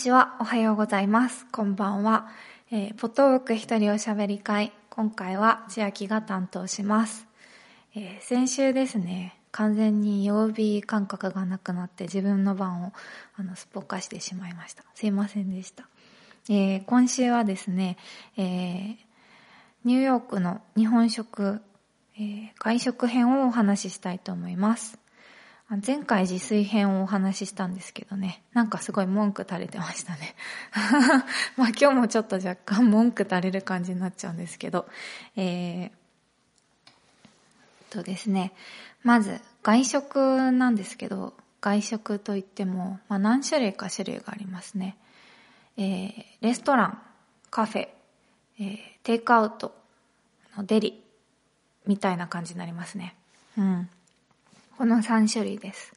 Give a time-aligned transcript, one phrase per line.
[0.00, 0.36] ちは。
[0.40, 1.44] おはようございます。
[1.52, 2.28] こんばんは。
[2.70, 4.72] えー、ポトーク一人おしゃべり会。
[4.88, 7.26] 今回は千秋が担当します。
[7.94, 12.92] えー先週ですね、完全に曜日感覚がなくなって自分の番を
[13.36, 14.84] あのすっぽかしてしまいました。
[14.94, 15.86] すいませんでした。
[16.48, 17.98] えー今週はですね、
[18.38, 18.96] えー
[19.84, 21.60] ニューヨークの日本食、
[22.16, 24.99] えー外食編をお話ししたいと思います。
[25.78, 30.34] 前回自炊編をお話ししたんですけどね、なんかすごい文句垂れてましたね。
[31.56, 34.88] まあ今日もちょっと若干文句垂れる感じになっちゃうんですけど、
[35.36, 35.90] えー、
[37.90, 38.52] とですね、
[39.04, 44.96] まず外食なんですけど、外食といっても、まあ何種類か種類がありますね。
[45.76, 47.02] えー、レストラン、
[47.48, 47.88] カフェ、
[48.58, 49.72] えー、テイクアウト
[50.58, 51.04] デリ
[51.86, 53.14] みたいな感じになりますね。
[53.56, 53.88] うん。
[54.80, 55.92] この3種類です。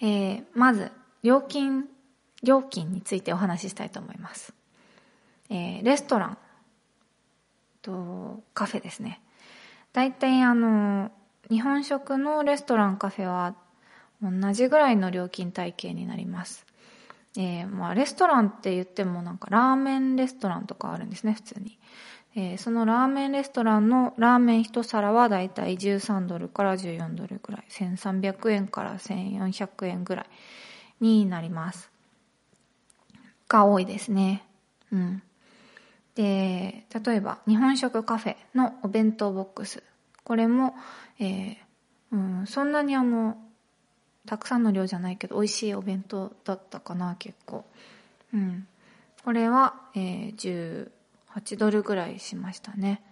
[0.00, 0.92] えー、まず、
[1.24, 1.86] 料金、
[2.44, 4.54] 料金についてお話ししたいと思います。
[5.50, 6.38] えー、レストラン
[7.82, 9.20] とカフェですね。
[9.92, 11.10] 大体あの、
[11.50, 13.56] 日本食のレストランカフェは
[14.22, 16.64] 同じぐらいの料金体系になります。
[17.36, 21.78] えー、まあレストランって言ってもなんかラーメンレストランとかあるんですね、普通に。
[22.34, 30.26] えーそのラーメンレストランのラーメン一皿はだいたい13ドルから14ドルぐらい、1300円から1400円ぐらい
[31.00, 31.90] になります。
[33.48, 34.44] が多いですね。
[34.90, 35.22] うん。
[36.14, 39.82] で、例えば日本食カフェのお弁当ボックス。
[40.24, 40.74] これも、
[41.18, 41.56] えー
[42.12, 43.36] うん、そんなにあの、
[44.26, 47.64] たくさんの量じゃないけど、美味しいお弁当だったかな、結構。
[48.32, 48.66] うん。
[49.24, 50.90] これは、えー
[51.34, 53.02] 18ドルぐらいしましたね。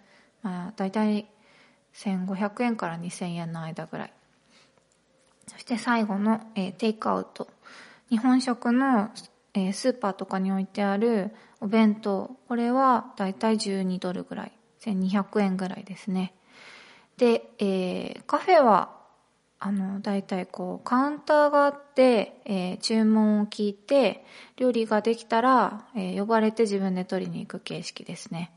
[0.41, 1.27] まあ、だいたい
[1.95, 4.13] 1500円から2000円の間ぐらい。
[5.47, 7.49] そして最後の、えーテイクアウト。
[8.09, 9.11] 日本食の、
[9.53, 12.37] えースーパーとかに置いてあるお弁当。
[12.47, 14.51] これはだいたい12ドルぐらい。
[14.81, 16.33] 1200円ぐらいですね。
[17.17, 19.00] で、えーカフェは
[19.63, 24.25] あの、大体こう、カウンターがあって、えー注文を聞いて、
[24.57, 28.51] 料理ができたら、えー呼ばれて自分で取りに行く形式ですね。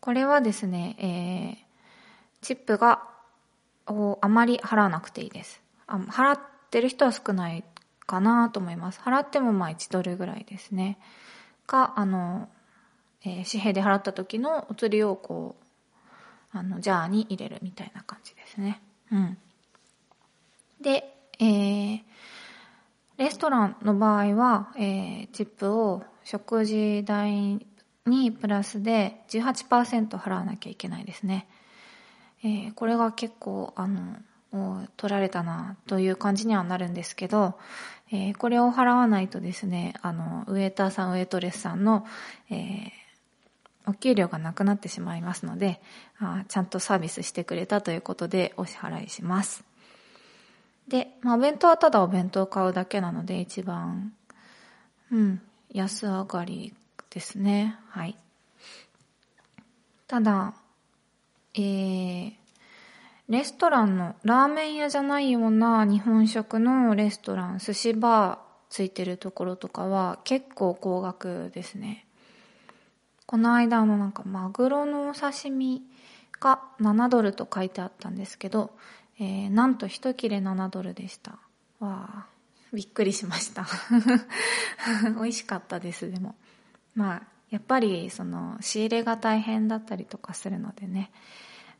[0.00, 3.02] これはですね、えーチップが、
[3.88, 5.60] をあまり払わなくていいです。
[5.88, 7.64] あ払ってる人は少ない
[8.06, 9.00] かなと思います。
[9.00, 10.96] 払ってもまあ1ドルぐらいですね。
[11.66, 12.48] か、あの、
[13.24, 15.56] えー紙幣で払った時のお釣りをこ
[16.54, 18.80] う、あの、ジャーに入れるみたいな感じですね。
[19.10, 19.38] うん。
[20.84, 22.00] で、えー
[23.16, 27.64] レストランの場合は、えーチップを食事代
[28.06, 31.46] にプラスで18%払わなきゃいけないですね。
[32.42, 34.16] えーこれが結構、あの、
[34.96, 37.54] 取られたなという感じにはなるんですけど、
[38.10, 42.04] えーこれを払わないとですね、あの、ウェイターさん、ウェイトレスさんの、
[42.50, 42.90] えー
[43.86, 45.80] お給料がなくなってしまいますので、
[46.18, 49.62] あちゃんとサービスしてくれたということでお支払いします。
[50.88, 54.12] で、まあ、お弁当はただお弁当を買うだけなので一番、
[55.10, 55.40] うん、
[55.72, 56.74] 安上がり
[57.10, 57.76] ですね。
[57.88, 58.16] はい。
[60.06, 60.54] ただ、
[61.54, 62.32] えー、
[63.28, 72.06] レストランの、ラーメン屋じゃないような日本食のレストラン、寿司バーついてるところとかは結構高額ですね。
[73.26, 75.82] この間のなんかマグロのお刺身
[76.40, 78.72] が7ドルと書いてあったんですけど、
[79.18, 81.38] えーなんと一切れ7ドルでした。
[81.80, 82.26] わあ、
[82.72, 83.66] びっくりしました。
[85.16, 86.34] 美味しかったです、でも。
[86.94, 91.10] まあ、やっぱりその仕入れが大変だったりとかするのでね。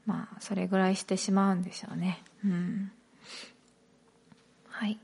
[0.07, 2.23] まあ、それぐらいしてしまうんでしょうね。
[2.45, 2.93] うん。
[4.69, 4.99] はい。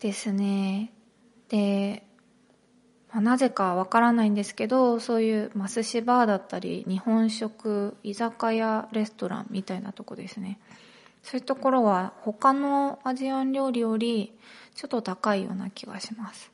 [0.00, 0.92] ですね。
[1.48, 2.04] で、
[3.12, 10.58] まあなぜかわからないんですけど、そういう、まあ、寿司バーだったり、日本食、居酒屋、レストランみたいなとこですね。
[11.24, 14.38] そういうところは他のアジアン料理より
[14.74, 16.50] ちょっと高いような気がします。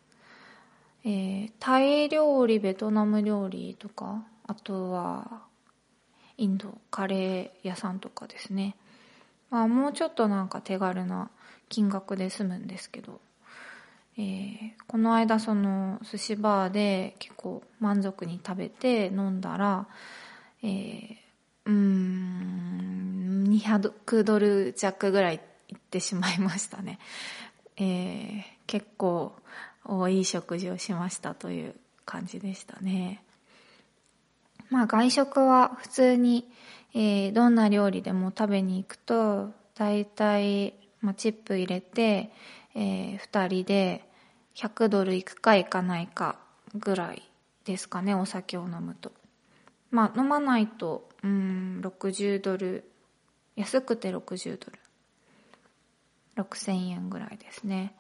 [1.05, 5.43] えータイ料理、ベトナム料理とか、あとは
[6.37, 8.77] インド、カレー屋さんとかですね。
[9.51, 11.31] まあもうちょっとなんか手軽な
[11.69, 13.21] 金額で済むんですけど、
[14.17, 19.87] えーこの間その寿司バーで結構満足に食べて飲んだら、
[20.63, 21.31] えー
[21.67, 23.10] うーん、
[23.51, 26.99] 200ドル弱ぐらいいってしまいましたね。
[27.77, 29.33] えー結構
[29.85, 31.75] おいい食事をしましたという
[32.05, 33.25] 感じでしたね。
[34.69, 36.49] まあ外食は普通に、
[36.95, 42.33] えーどんな料理でも食べに行くと、だいたい、まあ、チップ入れて、
[42.75, 44.09] えー二人で、
[44.55, 46.39] 100ドルいくかいかないか
[46.75, 47.23] ぐらい
[47.65, 49.11] ですかね、お酒を飲むと。
[49.91, 52.90] まあ飲まないと、うん、60ドル、
[53.57, 54.79] 安くて60ドル。
[56.37, 57.79] 6000円ぐらいですね。
[57.83, 57.93] やっ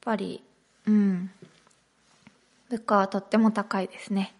[0.00, 0.42] ぱり、
[0.86, 1.30] うん、
[2.68, 4.34] 物価はとっても高いですね。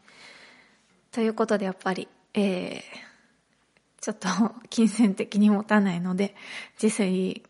[1.12, 2.82] ということでやっぱり、えー、
[4.00, 4.28] ちょっと
[4.68, 6.34] 金銭的に持たないので、
[6.82, 7.44] 自炊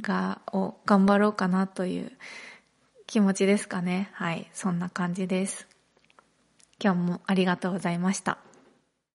[0.00, 2.12] が、を頑張ろうかなという
[3.06, 4.10] 気持ちですかね。
[4.12, 5.66] はい、そんな感じです。
[6.78, 8.38] 今日もありがとうございました。